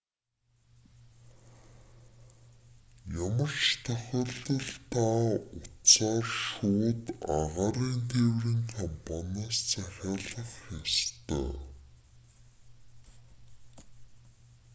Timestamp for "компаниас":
8.77-9.57